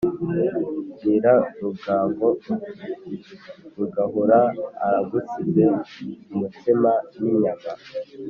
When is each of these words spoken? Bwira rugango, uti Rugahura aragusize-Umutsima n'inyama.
Bwira 0.91 1.33
rugango, 1.61 2.27
uti 3.13 3.33
Rugahura 3.75 4.39
aragusize-Umutsima 4.85 6.91
n'inyama. 7.19 7.69